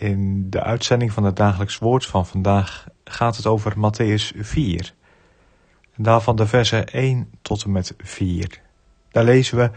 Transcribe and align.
in 0.00 0.50
de 0.50 0.62
uitzending 0.62 1.12
van 1.12 1.24
het 1.24 1.36
dagelijks 1.36 1.78
woord 1.78 2.06
van 2.06 2.26
vandaag 2.26 2.86
gaat 3.04 3.36
het 3.36 3.46
over 3.46 3.74
Matthäus 3.76 4.38
4. 4.38 4.94
En 5.96 6.02
daarvan 6.02 6.36
de 6.36 6.46
versen 6.46 6.86
1 6.86 7.30
tot 7.42 7.64
en 7.64 7.72
met 7.72 7.94
4. 7.98 8.60
Daar 9.10 9.24
lezen 9.24 9.56
we: 9.56 9.70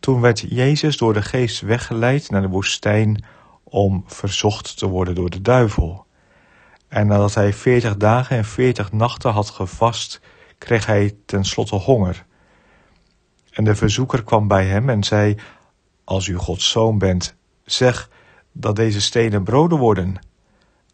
Toen 0.00 0.20
werd 0.20 0.40
Jezus 0.48 0.96
door 0.96 1.12
de 1.12 1.22
geest 1.22 1.60
weggeleid 1.60 2.30
naar 2.30 2.40
de 2.40 2.48
woestijn 2.48 3.24
om 3.64 4.04
verzocht 4.06 4.78
te 4.78 4.86
worden 4.86 5.14
door 5.14 5.30
de 5.30 5.42
duivel. 5.42 6.06
En 6.88 7.06
nadat 7.06 7.34
hij 7.34 7.52
veertig 7.52 7.96
dagen 7.96 8.36
en 8.36 8.44
veertig 8.44 8.92
nachten 8.92 9.32
had 9.32 9.50
gevast, 9.50 10.20
kreeg 10.58 10.86
hij 10.86 11.16
tenslotte 11.26 11.76
honger. 11.76 12.24
En 13.50 13.64
de 13.64 13.74
verzoeker 13.74 14.24
kwam 14.24 14.48
bij 14.48 14.66
hem 14.66 14.88
en 14.88 15.04
zei: 15.04 15.36
Als 16.04 16.26
u 16.26 16.36
Gods 16.36 16.70
zoon 16.70 16.98
bent, 16.98 17.36
zeg 17.64 18.08
dat 18.52 18.76
deze 18.76 19.00
stenen 19.00 19.44
broden 19.44 19.78
worden. 19.78 20.18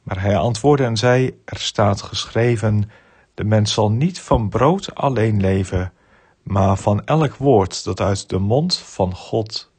Maar 0.03 0.20
hij 0.20 0.36
antwoordde 0.36 0.84
en 0.84 0.97
zei: 0.97 1.41
Er 1.44 1.58
staat 1.58 2.03
geschreven: 2.03 2.91
De 3.34 3.44
mens 3.44 3.72
zal 3.72 3.91
niet 3.91 4.20
van 4.20 4.48
brood 4.48 4.94
alleen 4.94 5.41
leven, 5.41 5.92
maar 6.42 6.77
van 6.77 7.05
elk 7.05 7.34
woord 7.34 7.84
dat 7.84 8.00
uit 8.00 8.28
de 8.28 8.39
mond 8.39 8.78
van 8.78 9.14
God 9.14 9.72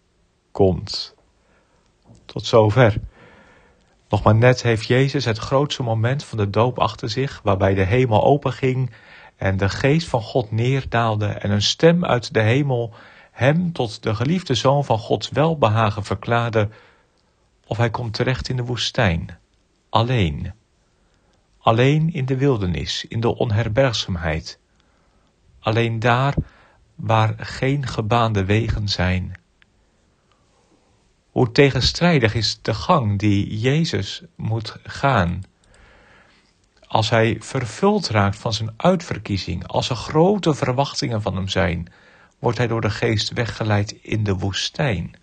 komt. 0.51 1.15
Tot 2.25 2.45
zover. 2.45 2.99
Nog 4.09 4.23
maar 4.23 4.35
net 4.35 4.61
heeft 4.61 4.85
Jezus 4.85 5.25
het 5.25 5.37
grootste 5.37 5.83
moment 5.83 6.23
van 6.23 6.37
de 6.37 6.49
doop 6.49 6.79
achter 6.79 7.09
zich, 7.09 7.39
waarbij 7.43 7.73
de 7.73 7.83
hemel 7.83 8.23
openging 8.23 8.91
en 9.35 9.57
de 9.57 9.69
geest 9.69 10.07
van 10.07 10.21
God 10.21 10.51
neerdaalde 10.51 11.25
en 11.25 11.51
een 11.51 11.61
stem 11.61 12.05
uit 12.05 12.33
de 12.33 12.41
hemel 12.41 12.93
hem 13.31 13.71
tot 13.71 14.03
de 14.03 14.15
geliefde 14.15 14.55
zoon 14.55 14.85
van 14.85 14.99
Gods 14.99 15.29
welbehagen 15.29 16.03
verklaarde, 16.03 16.69
of 17.67 17.77
hij 17.77 17.89
komt 17.89 18.13
terecht 18.13 18.49
in 18.49 18.55
de 18.55 18.63
woestijn, 18.63 19.37
alleen. 19.89 20.53
Alleen 21.57 22.13
in 22.13 22.25
de 22.25 22.37
wildernis, 22.37 23.05
in 23.05 23.19
de 23.19 23.35
onherbergzaamheid. 23.35 24.59
Alleen 25.59 25.99
daar 25.99 26.35
waar 26.95 27.33
geen 27.37 27.87
gebaande 27.87 28.45
wegen 28.45 28.87
zijn. 28.87 29.39
Hoe 31.31 31.51
tegenstrijdig 31.51 32.33
is 32.33 32.59
de 32.61 32.73
gang 32.73 33.19
die 33.19 33.59
Jezus 33.59 34.23
moet 34.35 34.77
gaan. 34.83 35.43
Als 36.87 37.09
hij 37.09 37.37
vervuld 37.39 38.07
raakt 38.07 38.37
van 38.37 38.53
zijn 38.53 38.73
uitverkiezing, 38.77 39.67
als 39.67 39.89
er 39.89 39.95
grote 39.95 40.53
verwachtingen 40.53 41.21
van 41.21 41.35
hem 41.35 41.47
zijn, 41.47 41.91
wordt 42.39 42.57
hij 42.57 42.67
door 42.67 42.81
de 42.81 42.89
geest 42.89 43.33
weggeleid 43.33 43.91
in 43.91 44.23
de 44.23 44.33
woestijn. 44.37 45.15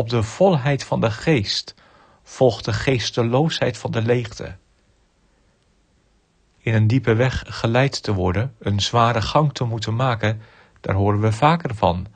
Op 0.00 0.08
de 0.08 0.22
volheid 0.22 0.84
van 0.84 1.00
de 1.00 1.10
geest 1.10 1.74
volgt 2.22 2.64
de 2.64 2.72
geesteloosheid 2.72 3.78
van 3.78 3.90
de 3.90 4.02
leegte. 4.02 4.56
In 6.58 6.74
een 6.74 6.86
diepe 6.86 7.14
weg 7.14 7.44
geleid 7.46 8.02
te 8.02 8.14
worden, 8.14 8.54
een 8.58 8.80
zware 8.80 9.22
gang 9.22 9.52
te 9.52 9.64
moeten 9.64 9.96
maken, 9.96 10.40
daar 10.80 10.94
horen 10.94 11.20
we 11.20 11.32
vaker 11.32 11.74
van. 11.74 12.06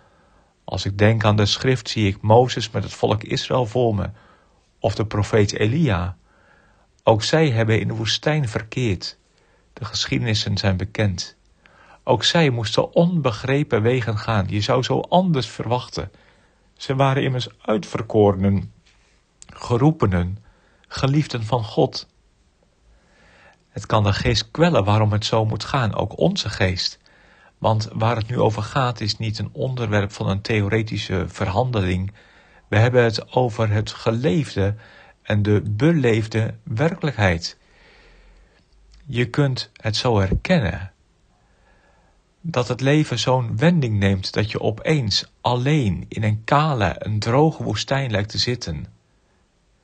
Als 0.65 0.85
ik 0.85 0.99
denk 0.99 1.25
aan 1.25 1.37
de 1.37 1.47
schrift 1.47 1.89
zie 1.89 2.09
ik 2.09 2.21
Mozes 2.21 2.71
met 2.71 2.83
het 2.83 2.93
volk 2.93 3.23
Israël 3.23 3.67
voor 3.67 3.95
me, 3.95 4.11
of 4.79 4.95
de 4.95 5.07
profeet 5.07 5.53
Elia. 5.53 6.17
Ook 7.03 7.23
zij 7.23 7.51
hebben 7.51 7.81
in 7.81 7.89
de 7.89 7.95
woestijn 7.95 8.49
verkeerd. 8.49 9.19
De 9.73 9.85
geschiedenissen 9.85 10.59
zijn 10.59 10.77
bekend. 10.77 11.37
Ook 12.05 12.25
zij 12.25 12.51
moesten 12.51 12.95
onbegrepen 12.95 13.83
wegen 13.83 14.19
gaan. 14.19 14.47
Je 14.49 14.61
zou 14.61 14.83
zo 14.83 15.01
anders 15.01 15.49
verwachten. 15.49 16.11
Ze 16.77 16.95
waren 16.95 17.23
immers 17.23 17.49
uitverkorenen, 17.61 18.73
geroepenen, 19.47 20.39
geliefden 20.89 21.45
van 21.45 21.65
God. 21.65 22.09
Het 23.69 23.87
kan 23.87 24.03
de 24.03 24.13
geest 24.13 24.51
kwellen 24.51 24.85
waarom 24.85 25.13
het 25.13 25.25
zo 25.25 25.45
moet 25.45 25.65
gaan, 25.65 25.95
ook 25.95 26.19
onze 26.19 26.49
geest. 26.49 26.99
Want 27.59 27.89
waar 27.93 28.17
het 28.17 28.29
nu 28.29 28.41
over 28.41 28.63
gaat 28.63 29.01
is 29.01 29.19
niet 29.19 29.39
een 29.39 29.51
onderwerp 29.53 30.13
van 30.13 30.29
een 30.29 30.41
theoretische 30.41 31.25
verhandeling. 31.29 32.13
We 32.69 32.79
hebben 32.79 33.05
het 33.05 33.33
over 33.33 33.71
het 33.71 33.91
geleefde 33.91 34.75
en 35.23 35.43
de 35.43 35.63
beleefde 35.71 36.55
werkelijkheid. 36.63 37.57
Je 39.07 39.31
kunt 39.31 39.71
het 39.73 39.97
zo 39.97 40.19
herkennen 40.19 40.94
dat 42.47 42.69
het 42.69 42.81
leven 42.81 43.19
zo'n 43.19 43.57
wending 43.57 43.99
neemt 43.99 44.33
dat 44.33 44.51
je 44.51 44.61
opeens 44.61 45.25
alleen 45.41 46.05
in 46.09 46.23
een 46.23 46.45
kale, 46.45 46.95
een 46.99 47.19
droge 47.19 47.63
woestijn 47.63 48.11
lijkt 48.11 48.29
te 48.29 48.39
zitten. 48.39 48.87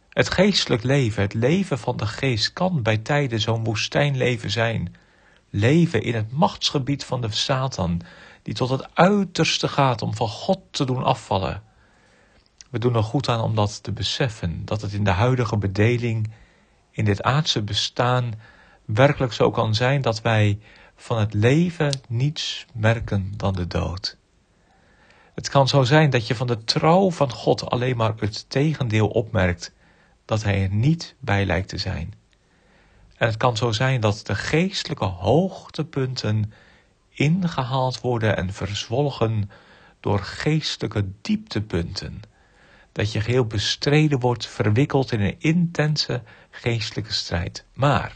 Het 0.08 0.30
geestelijk 0.30 0.82
leven, 0.82 1.22
het 1.22 1.34
leven 1.34 1.78
van 1.78 1.96
de 1.96 2.06
geest, 2.06 2.52
kan 2.52 2.82
bij 2.82 2.98
tijden 2.98 3.40
zo'n 3.40 3.64
woestijnleven 3.64 4.50
zijn. 4.50 4.94
Leven 5.50 6.02
in 6.02 6.14
het 6.14 6.32
machtsgebied 6.32 7.04
van 7.04 7.20
de 7.20 7.30
Satan, 7.30 8.00
die 8.42 8.54
tot 8.54 8.68
het 8.68 8.94
uiterste 8.94 9.68
gaat 9.68 10.02
om 10.02 10.14
van 10.14 10.28
God 10.28 10.60
te 10.70 10.84
doen 10.84 11.04
afvallen. 11.04 11.62
We 12.70 12.78
doen 12.78 12.94
er 12.94 13.02
goed 13.02 13.28
aan 13.28 13.40
om 13.40 13.54
dat 13.54 13.82
te 13.82 13.92
beseffen, 13.92 14.64
dat 14.64 14.82
het 14.82 14.92
in 14.92 15.04
de 15.04 15.10
huidige 15.10 15.56
bedeling, 15.56 16.32
in 16.90 17.04
dit 17.04 17.22
aardse 17.22 17.62
bestaan, 17.62 18.32
werkelijk 18.84 19.32
zo 19.32 19.50
kan 19.50 19.74
zijn 19.74 20.02
dat 20.02 20.22
wij 20.22 20.58
van 21.00 21.18
het 21.18 21.34
leven 21.34 22.00
niets 22.08 22.66
merken 22.74 23.32
dan 23.36 23.52
de 23.52 23.66
dood. 23.66 24.16
Het 25.34 25.48
kan 25.48 25.68
zo 25.68 25.82
zijn 25.82 26.10
dat 26.10 26.26
je 26.26 26.34
van 26.34 26.46
de 26.46 26.64
trouw 26.64 27.10
van 27.10 27.30
God 27.30 27.70
alleen 27.70 27.96
maar 27.96 28.12
het 28.16 28.50
tegendeel 28.50 29.08
opmerkt, 29.08 29.72
dat 30.24 30.42
Hij 30.42 30.62
er 30.62 30.70
niet 30.70 31.14
bij 31.18 31.46
lijkt 31.46 31.68
te 31.68 31.78
zijn. 31.78 32.14
En 33.16 33.26
het 33.26 33.36
kan 33.36 33.56
zo 33.56 33.72
zijn 33.72 34.00
dat 34.00 34.26
de 34.26 34.34
geestelijke 34.34 35.04
hoogtepunten 35.04 36.52
ingehaald 37.08 38.00
worden 38.00 38.36
en 38.36 38.52
verzwolgen 38.52 39.50
door 40.00 40.18
geestelijke 40.18 41.08
dieptepunten. 41.20 42.22
Dat 42.92 43.12
je 43.12 43.20
geheel 43.20 43.46
bestreden 43.46 44.20
wordt, 44.20 44.46
verwikkeld 44.46 45.12
in 45.12 45.20
een 45.20 45.36
intense 45.38 46.22
geestelijke 46.50 47.12
strijd. 47.12 47.64
Maar 47.72 48.14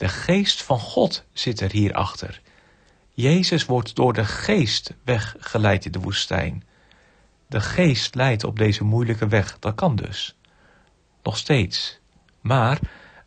de 0.00 0.08
geest 0.08 0.62
van 0.62 0.78
God 0.78 1.24
zit 1.32 1.60
er 1.60 1.70
hierachter. 1.70 2.40
Jezus 3.12 3.66
wordt 3.66 3.96
door 3.96 4.12
de 4.12 4.24
geest 4.24 4.94
weggeleid 5.04 5.84
in 5.84 5.92
de 5.92 6.00
woestijn. 6.00 6.64
De 7.46 7.60
geest 7.60 8.14
leidt 8.14 8.44
op 8.44 8.58
deze 8.58 8.84
moeilijke 8.84 9.26
weg, 9.26 9.58
dat 9.58 9.74
kan 9.74 9.96
dus. 9.96 10.36
Nog 11.22 11.36
steeds. 11.36 12.00
Maar 12.40 12.78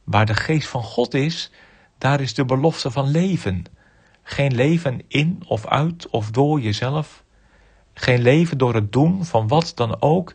waar 0.03 0.25
de 0.25 0.34
geest 0.34 0.67
van 0.67 0.84
God 0.84 1.13
is, 1.13 1.51
daar 1.97 2.22
is 2.22 2.34
de 2.34 2.45
belofte 2.45 2.91
van 2.91 3.11
leven. 3.11 3.66
Geen 4.23 4.55
leven 4.55 5.01
in 5.07 5.44
of 5.47 5.67
uit 5.67 6.09
of 6.09 6.31
door 6.31 6.61
jezelf. 6.61 7.23
Geen 7.94 8.22
leven 8.22 8.57
door 8.57 8.73
het 8.73 8.91
doen 8.91 9.25
van 9.25 9.47
wat 9.47 9.72
dan 9.75 10.01
ook. 10.01 10.34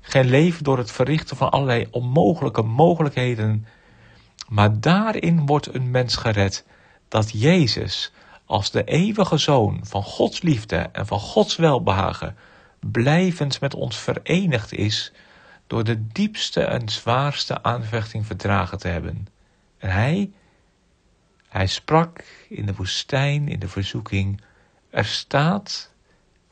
Geen 0.00 0.28
leven 0.28 0.64
door 0.64 0.78
het 0.78 0.90
verrichten 0.90 1.36
van 1.36 1.50
allerlei 1.50 1.86
onmogelijke 1.90 2.62
mogelijkheden 2.62 3.66
maar 4.48 4.80
daarin 4.80 5.46
wordt 5.46 5.74
een 5.74 5.90
mens 5.90 6.16
gered 6.16 6.64
dat 7.08 7.30
Jezus 7.32 8.12
als 8.44 8.70
de 8.70 8.84
eeuwige 8.84 9.36
zoon 9.36 9.80
van 9.82 10.02
Gods 10.02 10.42
liefde 10.42 10.76
en 10.76 11.06
van 11.06 11.20
Gods 11.20 11.56
welbehagen 11.56 12.36
blijvend 12.80 13.60
met 13.60 13.74
ons 13.74 13.96
verenigd 13.96 14.72
is 14.72 15.12
door 15.66 15.84
de 15.84 16.06
diepste 16.06 16.60
en 16.60 16.88
zwaarste 16.88 17.62
aanvechting 17.62 18.26
verdragen 18.26 18.78
te 18.78 18.88
hebben. 18.88 19.26
En 19.78 19.90
hij, 19.90 20.30
hij 21.48 21.66
sprak 21.66 22.24
in 22.48 22.66
de 22.66 22.74
woestijn, 22.74 23.48
in 23.48 23.58
de 23.58 23.68
verzoeking, 23.68 24.40
er 24.90 25.04
staat, 25.04 25.92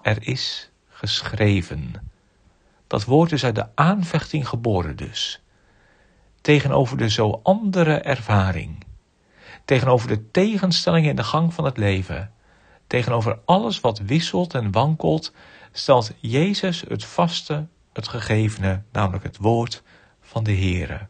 er 0.02 0.26
is 0.26 0.70
geschreven. 0.88 2.10
Dat 2.86 3.04
woord 3.04 3.32
is 3.32 3.44
uit 3.44 3.54
de 3.54 3.68
aanvechting 3.74 4.48
geboren 4.48 4.96
dus 4.96 5.40
tegenover 6.46 6.96
de 6.96 7.08
zo 7.08 7.40
andere 7.42 7.94
ervaring, 7.94 8.84
tegenover 9.64 10.08
de 10.08 10.30
tegenstellingen 10.30 11.10
in 11.10 11.16
de 11.16 11.24
gang 11.24 11.54
van 11.54 11.64
het 11.64 11.76
leven, 11.76 12.32
tegenover 12.86 13.38
alles 13.44 13.80
wat 13.80 13.98
wisselt 13.98 14.54
en 14.54 14.72
wankelt, 14.72 15.32
stelt 15.72 16.12
Jezus 16.20 16.84
het 16.88 17.04
vaste, 17.04 17.66
het 17.92 18.08
gegevene, 18.08 18.82
namelijk 18.92 19.24
het 19.24 19.36
woord 19.36 19.82
van 20.20 20.44
de 20.44 20.52
Heere. 20.52 21.06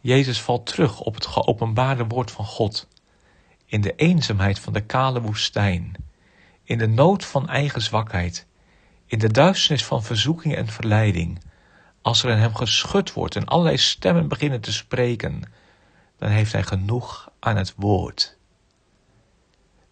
Jezus 0.00 0.40
valt 0.40 0.66
terug 0.66 1.00
op 1.00 1.14
het 1.14 1.26
geopenbaarde 1.26 2.06
woord 2.06 2.30
van 2.30 2.44
God. 2.44 2.88
In 3.66 3.80
de 3.80 3.94
eenzaamheid 3.94 4.58
van 4.58 4.72
de 4.72 4.84
kale 4.84 5.20
woestijn. 5.20 5.92
In 6.64 6.78
de 6.78 6.88
nood 6.88 7.24
van 7.24 7.48
eigen 7.48 7.82
zwakheid. 7.82 8.46
In 9.06 9.18
de 9.18 9.30
duisternis 9.30 9.84
van 9.84 10.02
verzoeking 10.02 10.54
en 10.54 10.68
verleiding. 10.68 11.38
Als 12.08 12.22
er 12.22 12.30
in 12.30 12.38
hem 12.38 12.54
geschud 12.54 13.12
wordt 13.12 13.36
en 13.36 13.44
allerlei 13.44 13.76
stemmen 13.76 14.28
beginnen 14.28 14.60
te 14.60 14.72
spreken, 14.72 15.42
dan 16.18 16.28
heeft 16.28 16.52
hij 16.52 16.62
genoeg 16.62 17.30
aan 17.38 17.56
het 17.56 17.74
woord. 17.76 18.36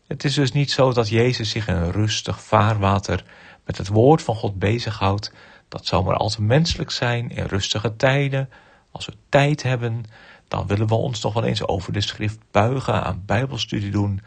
Het 0.06 0.24
is 0.24 0.34
dus 0.34 0.52
niet 0.52 0.70
zo 0.70 0.92
dat 0.92 1.08
Jezus 1.08 1.50
zich 1.50 1.68
in 1.68 1.90
rustig 1.90 2.42
vaarwater 2.42 3.24
met 3.64 3.78
het 3.78 3.88
woord 3.88 4.22
van 4.22 4.34
God 4.34 4.58
bezighoudt. 4.58 5.32
Dat 5.68 5.86
zou 5.86 6.04
maar 6.04 6.16
al 6.16 6.28
te 6.28 6.42
menselijk 6.42 6.90
zijn 6.90 7.30
in 7.30 7.44
rustige 7.44 7.96
tijden. 7.96 8.50
Als 8.90 9.06
we 9.06 9.12
tijd 9.28 9.62
hebben, 9.62 10.04
dan 10.48 10.66
willen 10.66 10.86
we 10.86 10.94
ons 10.94 11.22
nog 11.22 11.32
wel 11.34 11.44
eens 11.44 11.66
over 11.66 11.92
de 11.92 12.00
schrift 12.00 12.38
buigen, 12.50 13.02
aan 13.02 13.22
bijbelstudie 13.26 13.90
doen. 13.90 14.22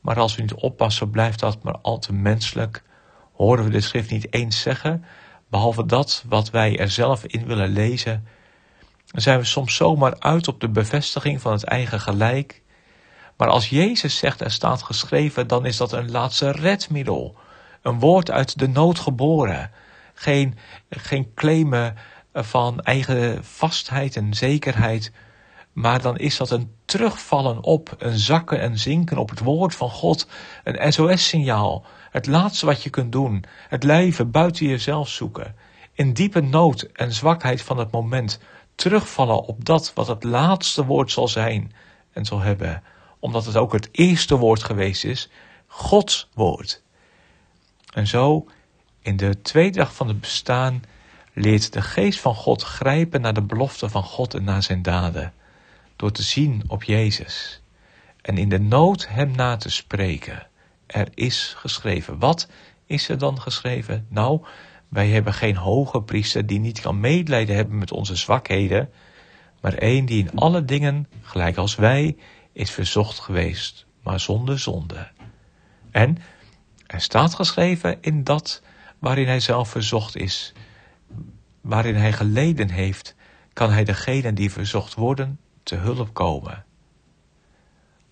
Maar 0.00 0.18
als 0.18 0.34
we 0.34 0.42
niet 0.42 0.54
oppassen, 0.54 1.10
blijft 1.10 1.40
dat 1.40 1.62
maar 1.62 1.78
al 1.78 1.98
te 1.98 2.12
menselijk. 2.12 2.82
Horen 3.32 3.64
we 3.64 3.70
de 3.70 3.80
schrift 3.80 4.10
niet 4.10 4.32
eens 4.32 4.60
zeggen, 4.60 5.04
behalve 5.50 5.86
dat 5.86 6.24
wat 6.28 6.50
wij 6.50 6.78
er 6.78 6.90
zelf 6.90 7.24
in 7.24 7.46
willen 7.46 7.68
lezen, 7.68 8.26
zijn 9.04 9.38
we 9.38 9.44
soms 9.44 9.74
zomaar 9.74 10.16
uit 10.18 10.48
op 10.48 10.60
de 10.60 10.68
bevestiging 10.68 11.40
van 11.40 11.52
het 11.52 11.64
eigen 11.64 12.00
gelijk. 12.00 12.62
Maar 13.36 13.48
als 13.48 13.68
Jezus 13.68 14.16
zegt 14.16 14.40
er 14.40 14.50
staat 14.50 14.82
geschreven, 14.82 15.46
dan 15.46 15.66
is 15.66 15.76
dat 15.76 15.92
een 15.92 16.10
laatste 16.10 16.50
redmiddel. 16.50 17.36
Een 17.82 17.98
woord 17.98 18.30
uit 18.30 18.58
de 18.58 18.68
nood 18.68 18.98
geboren. 18.98 19.70
Geen, 20.14 20.58
geen 20.90 21.34
claimen 21.34 21.96
van 22.32 22.80
eigen 22.80 23.44
vastheid 23.44 24.16
en 24.16 24.34
zekerheid. 24.34 25.12
Maar 25.72 26.02
dan 26.02 26.18
is 26.18 26.36
dat 26.36 26.50
een 26.50 26.74
terugvallen 26.84 27.62
op, 27.62 27.94
een 27.98 28.18
zakken 28.18 28.60
en 28.60 28.78
zinken 28.78 29.18
op 29.18 29.30
het 29.30 29.38
woord 29.38 29.74
van 29.74 29.90
God. 29.90 30.26
Een 30.64 30.92
SOS-signaal. 30.92 31.84
Het 32.10 32.26
laatste 32.26 32.66
wat 32.66 32.82
je 32.82 32.90
kunt 32.90 33.12
doen. 33.12 33.44
Het 33.68 33.82
leven 33.82 34.30
buiten 34.30 34.66
jezelf 34.66 35.08
zoeken. 35.08 35.54
In 35.92 36.12
diepe 36.12 36.40
nood 36.40 36.82
en 36.82 37.12
zwakheid 37.12 37.62
van 37.62 37.78
het 37.78 37.90
moment. 37.90 38.40
Terugvallen 38.74 39.44
op 39.44 39.64
dat 39.64 39.92
wat 39.94 40.06
het 40.06 40.24
laatste 40.24 40.84
woord 40.84 41.10
zal 41.10 41.28
zijn 41.28 41.72
en 42.12 42.24
zal 42.24 42.40
hebben. 42.40 42.82
Omdat 43.18 43.44
het 43.44 43.56
ook 43.56 43.72
het 43.72 43.88
eerste 43.92 44.36
woord 44.36 44.62
geweest 44.62 45.04
is. 45.04 45.30
Gods 45.66 46.28
woord. 46.34 46.82
En 47.94 48.06
zo, 48.06 48.46
in 49.02 49.16
de 49.16 49.42
tweede 49.42 49.78
dag 49.78 49.94
van 49.94 50.08
het 50.08 50.20
bestaan, 50.20 50.82
leert 51.32 51.72
de 51.72 51.82
geest 51.82 52.20
van 52.20 52.34
God 52.34 52.62
grijpen 52.62 53.20
naar 53.20 53.34
de 53.34 53.42
belofte 53.42 53.88
van 53.88 54.02
God 54.02 54.34
en 54.34 54.44
naar 54.44 54.62
zijn 54.62 54.82
daden. 54.82 55.32
Door 56.00 56.12
te 56.12 56.22
zien 56.22 56.62
op 56.66 56.82
Jezus. 56.82 57.62
En 58.22 58.38
in 58.38 58.48
de 58.48 58.60
nood 58.60 59.08
hem 59.08 59.30
na 59.30 59.56
te 59.56 59.70
spreken. 59.70 60.46
Er 60.86 61.08
is 61.14 61.54
geschreven. 61.56 62.18
Wat 62.18 62.48
is 62.86 63.08
er 63.08 63.18
dan 63.18 63.40
geschreven? 63.40 64.06
Nou, 64.08 64.44
wij 64.88 65.08
hebben 65.08 65.34
geen 65.34 65.56
hoge 65.56 66.02
priester 66.02 66.46
die 66.46 66.58
niet 66.58 66.80
kan 66.80 67.00
medelijden 67.00 67.56
hebben 67.56 67.78
met 67.78 67.92
onze 67.92 68.16
zwakheden, 68.16 68.90
maar 69.60 69.74
één 69.74 70.04
die 70.06 70.22
in 70.22 70.38
alle 70.38 70.64
dingen, 70.64 71.08
gelijk 71.22 71.56
als 71.56 71.74
wij, 71.74 72.16
is 72.52 72.70
verzocht 72.70 73.18
geweest, 73.18 73.86
maar 74.02 74.20
zonder 74.20 74.58
zonde. 74.58 75.08
En 75.90 76.18
er 76.86 77.00
staat 77.00 77.34
geschreven 77.34 77.98
in 78.00 78.24
dat 78.24 78.62
waarin 78.98 79.26
hij 79.26 79.40
zelf 79.40 79.68
verzocht 79.68 80.16
is, 80.16 80.52
waarin 81.60 81.94
hij 81.94 82.12
geleden 82.12 82.70
heeft, 82.70 83.14
kan 83.52 83.70
hij 83.70 83.84
degenen 83.84 84.34
die 84.34 84.52
verzocht 84.52 84.94
worden 84.94 85.38
te 85.62 85.76
hulp 85.76 86.14
komen. 86.14 86.64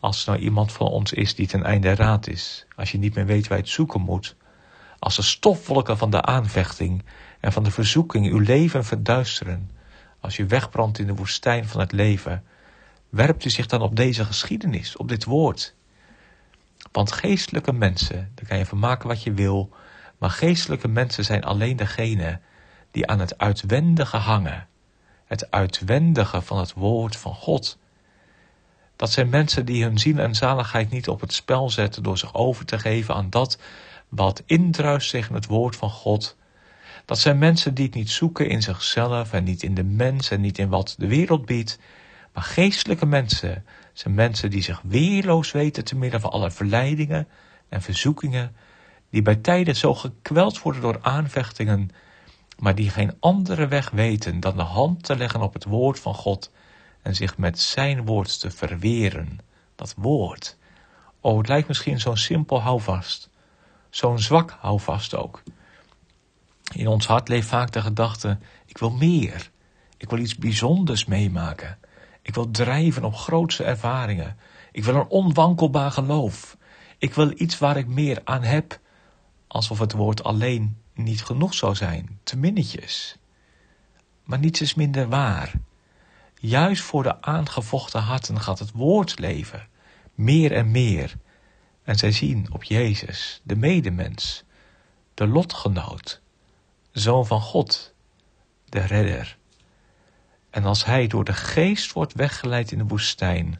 Als 0.00 0.26
er 0.26 0.30
nou 0.30 0.42
iemand 0.42 0.72
van 0.72 0.86
ons 0.86 1.12
is 1.12 1.34
die 1.34 1.46
ten 1.46 1.64
einde 1.64 1.94
raad 1.94 2.26
is, 2.26 2.66
als 2.76 2.92
je 2.92 2.98
niet 2.98 3.14
meer 3.14 3.26
weet 3.26 3.48
waar 3.48 3.58
je 3.58 3.64
het 3.64 3.72
zoeken 3.72 4.00
moet, 4.00 4.36
als 4.98 5.16
de 5.16 5.22
stofwolken 5.22 5.98
van 5.98 6.10
de 6.10 6.22
aanvechting 6.22 7.04
en 7.40 7.52
van 7.52 7.62
de 7.62 7.70
verzoeking 7.70 8.26
uw 8.26 8.38
leven 8.38 8.84
verduisteren, 8.84 9.70
als 10.20 10.36
je 10.36 10.46
wegbrandt 10.46 10.98
in 10.98 11.06
de 11.06 11.14
woestijn 11.14 11.68
van 11.68 11.80
het 11.80 11.92
leven, 11.92 12.44
werpt 13.08 13.44
u 13.44 13.50
zich 13.50 13.66
dan 13.66 13.82
op 13.82 13.96
deze 13.96 14.24
geschiedenis, 14.24 14.96
op 14.96 15.08
dit 15.08 15.24
woord. 15.24 15.74
Want 16.92 17.12
geestelijke 17.12 17.72
mensen, 17.72 18.32
daar 18.34 18.46
kan 18.46 18.58
je 18.58 18.66
van 18.66 18.78
maken 18.78 19.08
wat 19.08 19.22
je 19.22 19.32
wil, 19.32 19.70
maar 20.18 20.30
geestelijke 20.30 20.88
mensen 20.88 21.24
zijn 21.24 21.44
alleen 21.44 21.76
degene 21.76 22.40
die 22.90 23.06
aan 23.06 23.20
het 23.20 23.38
uitwendige 23.38 24.16
hangen, 24.16 24.68
het 25.28 25.50
uitwendige 25.50 26.42
van 26.42 26.58
het 26.58 26.72
woord 26.72 27.16
van 27.16 27.34
God. 27.34 27.78
Dat 28.96 29.10
zijn 29.10 29.28
mensen 29.28 29.66
die 29.66 29.84
hun 29.84 29.98
ziel 29.98 30.18
en 30.18 30.34
zaligheid 30.34 30.90
niet 30.90 31.08
op 31.08 31.20
het 31.20 31.32
spel 31.32 31.70
zetten 31.70 32.02
door 32.02 32.18
zich 32.18 32.34
over 32.34 32.64
te 32.64 32.78
geven 32.78 33.14
aan 33.14 33.30
dat 33.30 33.58
wat 34.08 34.42
indruist 34.46 35.10
tegen 35.10 35.34
het 35.34 35.46
woord 35.46 35.76
van 35.76 35.90
God. 35.90 36.36
Dat 37.04 37.18
zijn 37.18 37.38
mensen 37.38 37.74
die 37.74 37.84
het 37.84 37.94
niet 37.94 38.10
zoeken 38.10 38.48
in 38.48 38.62
zichzelf 38.62 39.32
en 39.32 39.44
niet 39.44 39.62
in 39.62 39.74
de 39.74 39.84
mens 39.84 40.30
en 40.30 40.40
niet 40.40 40.58
in 40.58 40.68
wat 40.68 40.94
de 40.98 41.06
wereld 41.06 41.46
biedt, 41.46 41.78
maar 42.32 42.42
geestelijke 42.42 43.06
mensen 43.06 43.64
zijn 43.92 44.14
mensen 44.14 44.50
die 44.50 44.62
zich 44.62 44.80
weerloos 44.84 45.52
weten 45.52 45.84
te 45.84 45.96
midden 45.96 46.20
van 46.20 46.30
alle 46.30 46.50
verleidingen 46.50 47.28
en 47.68 47.82
verzoekingen, 47.82 48.56
die 49.10 49.22
bij 49.22 49.36
tijden 49.36 49.76
zo 49.76 49.94
gekweld 49.94 50.62
worden 50.62 50.82
door 50.82 50.98
aanvechtingen, 51.02 51.90
maar 52.58 52.74
die 52.74 52.90
geen 52.90 53.16
andere 53.20 53.68
weg 53.68 53.90
weten 53.90 54.40
dan 54.40 54.56
de 54.56 54.62
hand 54.62 55.02
te 55.02 55.16
leggen 55.16 55.42
op 55.42 55.52
het 55.52 55.64
woord 55.64 56.00
van 56.00 56.14
God 56.14 56.50
en 57.02 57.14
zich 57.14 57.38
met 57.38 57.58
zijn 57.58 58.04
woord 58.04 58.40
te 58.40 58.50
verweren. 58.50 59.38
Dat 59.74 59.94
woord. 59.96 60.56
Oh, 61.20 61.38
het 61.38 61.48
lijkt 61.48 61.68
misschien 61.68 62.00
zo'n 62.00 62.16
simpel 62.16 62.60
houvast. 62.60 63.30
Zo'n 63.90 64.18
zwak 64.18 64.56
houvast 64.60 65.14
ook. 65.14 65.42
In 66.72 66.86
ons 66.86 67.06
hart 67.06 67.28
leeft 67.28 67.48
vaak 67.48 67.72
de 67.72 67.82
gedachte: 67.82 68.38
ik 68.66 68.78
wil 68.78 68.90
meer. 68.90 69.50
Ik 69.96 70.10
wil 70.10 70.18
iets 70.18 70.36
bijzonders 70.36 71.04
meemaken. 71.04 71.78
Ik 72.22 72.34
wil 72.34 72.50
drijven 72.50 73.04
op 73.04 73.14
grootse 73.14 73.64
ervaringen. 73.64 74.36
Ik 74.72 74.84
wil 74.84 74.94
een 74.94 75.08
onwankelbaar 75.08 75.90
geloof. 75.90 76.56
Ik 76.98 77.14
wil 77.14 77.32
iets 77.36 77.58
waar 77.58 77.76
ik 77.76 77.86
meer 77.86 78.20
aan 78.24 78.42
heb. 78.42 78.78
Alsof 79.46 79.78
het 79.78 79.92
woord 79.92 80.24
alleen 80.24 80.76
niet 80.98 81.24
genoeg 81.24 81.54
zou 81.54 81.74
zijn, 81.74 82.18
te 82.22 82.36
minnetjes. 82.36 83.16
Maar 84.24 84.38
niets 84.38 84.60
is 84.60 84.74
minder 84.74 85.08
waar. 85.08 85.52
Juist 86.34 86.82
voor 86.82 87.02
de 87.02 87.22
aangevochten 87.22 88.00
harten 88.00 88.40
gaat 88.40 88.58
het 88.58 88.72
woord 88.72 89.18
leven, 89.18 89.68
meer 90.14 90.52
en 90.52 90.70
meer. 90.70 91.16
En 91.82 91.96
zij 91.96 92.12
zien 92.12 92.46
op 92.52 92.62
Jezus, 92.62 93.40
de 93.44 93.56
medemens, 93.56 94.44
de 95.14 95.26
lotgenoot, 95.26 96.20
zoon 96.90 97.26
van 97.26 97.40
God, 97.40 97.94
de 98.64 98.80
redder. 98.80 99.38
En 100.50 100.64
als 100.64 100.84
hij 100.84 101.06
door 101.06 101.24
de 101.24 101.32
geest 101.32 101.92
wordt 101.92 102.12
weggeleid 102.12 102.72
in 102.72 102.78
de 102.78 102.84
woestijn, 102.84 103.58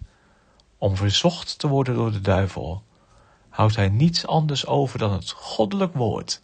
om 0.78 0.96
verzocht 0.96 1.58
te 1.58 1.68
worden 1.68 1.94
door 1.94 2.12
de 2.12 2.20
duivel, 2.20 2.84
houdt 3.48 3.76
hij 3.76 3.88
niets 3.88 4.26
anders 4.26 4.66
over 4.66 4.98
dan 4.98 5.12
het 5.12 5.30
goddelijk 5.30 5.94
woord, 5.94 6.42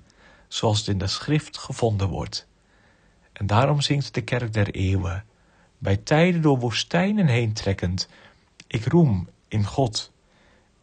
zoals 0.55 0.79
het 0.79 0.89
in 0.89 0.99
de 0.99 1.07
schrift 1.07 1.59
gevonden 1.59 2.09
wordt. 2.09 2.47
En 3.33 3.47
daarom 3.47 3.81
zingt 3.81 4.15
de 4.15 4.23
kerk 4.23 4.53
der 4.53 4.71
eeuwen, 4.71 5.25
bij 5.79 5.97
tijden 5.97 6.43
door 6.43 6.59
woestijnen 6.59 7.27
heen 7.27 7.53
trekkend, 7.53 8.09
ik 8.67 8.87
roem 8.87 9.29
in 9.49 9.65
God 9.65 10.13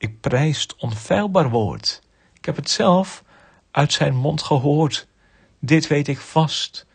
ik 0.02 0.20
prijs 0.20 0.62
het 0.62 0.76
onfeilbaar 0.76 1.50
woord. 1.50 2.02
Ik 2.34 2.46
heb 2.46 2.56
het 2.56 2.70
zelf 2.70 3.24
uit 3.72 3.94
zijn 3.94 4.16
mond 4.16 4.42
gehoord. 4.42 5.08
Dit 5.60 5.88
weet 5.88 6.08
ik 6.08 6.20
vast. 6.20 6.86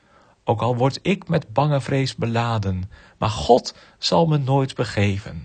Ook 0.45 0.63
al 0.63 0.77
word 0.77 0.99
ik 1.03 1.29
met 1.29 1.53
bange 1.53 1.81
vrees 1.81 2.15
beladen, 2.15 2.91
maar 3.19 3.31
God 3.31 3.75
zal 3.99 4.27
me 4.27 4.39
nooit 4.39 4.75
begeven, 4.75 5.43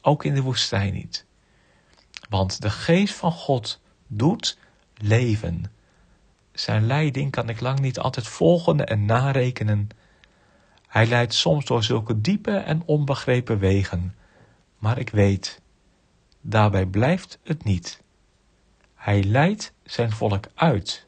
ook 0.00 0.24
in 0.24 0.34
de 0.34 0.42
woestijn 0.42 0.92
niet. 0.92 1.26
Want 2.28 2.62
de 2.62 2.70
geest 2.70 3.14
van 3.14 3.32
God 3.32 3.80
doet 4.06 4.58
leven. 4.96 5.64
Zijn 6.54 6.86
leiding 6.86 7.30
kan 7.30 7.48
ik 7.48 7.60
lang 7.60 7.80
niet 7.80 7.98
altijd 7.98 8.28
volgen 8.28 8.86
en 8.86 9.04
narekenen. 9.04 9.88
Hij 10.86 11.06
leidt 11.06 11.34
soms 11.34 11.64
door 11.64 11.84
zulke 11.84 12.20
diepe 12.20 12.56
en 12.56 12.82
onbegrepen 12.86 13.58
wegen, 13.58 14.14
maar 14.78 14.98
ik 14.98 15.10
weet, 15.10 15.62
Daarbij 16.46 16.86
blijft 16.86 17.38
het 17.42 17.64
niet. 17.64 18.02
Hij 18.94 19.22
leidt 19.22 19.72
zijn 19.84 20.12
volk 20.12 20.46
uit, 20.54 21.06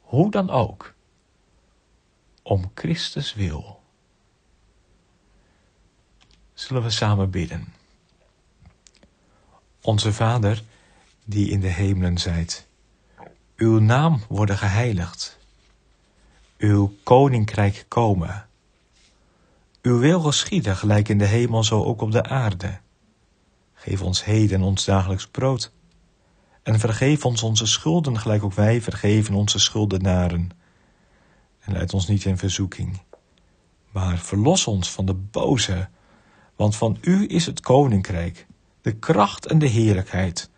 hoe 0.00 0.30
dan 0.30 0.50
ook, 0.50 0.94
om 2.42 2.70
Christus 2.74 3.34
wil. 3.34 3.82
Zullen 6.52 6.82
we 6.82 6.90
samen 6.90 7.30
bidden? 7.30 7.74
Onze 9.80 10.12
Vader, 10.12 10.62
die 11.24 11.50
in 11.50 11.60
de 11.60 11.68
hemelen 11.68 12.18
zijt, 12.18 12.66
uw 13.60 13.78
naam 13.78 14.22
worden 14.28 14.58
geheiligd, 14.58 15.38
uw 16.58 16.94
koninkrijk 17.02 17.84
komen, 17.88 18.48
Uw 19.82 19.98
wil 19.98 20.20
geschieden, 20.20 20.76
gelijk 20.76 21.08
in 21.08 21.18
de 21.18 21.26
hemel, 21.26 21.64
zo 21.64 21.84
ook 21.84 22.00
op 22.00 22.12
de 22.12 22.22
aarde. 22.22 22.78
Geef 23.74 24.02
ons 24.02 24.24
heden 24.24 24.62
ons 24.62 24.84
dagelijks 24.84 25.26
brood. 25.26 25.72
En 26.62 26.78
vergeef 26.78 27.24
ons 27.24 27.42
onze 27.42 27.66
schulden, 27.66 28.18
gelijk 28.18 28.44
ook 28.44 28.52
wij 28.52 28.80
vergeven 28.80 29.34
onze 29.34 29.58
schuldenaren. 29.58 30.50
En 31.60 31.72
leid 31.72 31.94
ons 31.94 32.06
niet 32.06 32.24
in 32.24 32.38
verzoeking, 32.38 33.00
maar 33.90 34.18
verlos 34.18 34.66
ons 34.66 34.90
van 34.90 35.06
de 35.06 35.14
boze. 35.14 35.88
Want 36.56 36.76
van 36.76 36.98
u 37.00 37.28
is 37.28 37.46
het 37.46 37.60
koninkrijk, 37.60 38.46
de 38.80 38.92
kracht 38.92 39.46
en 39.46 39.58
de 39.58 39.68
heerlijkheid, 39.68 40.50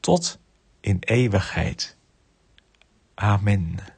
tot 0.00 0.38
in 0.80 0.96
eeuwigheid. 1.00 1.96
Amen. 3.18 3.93